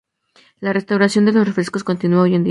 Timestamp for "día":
2.39-2.39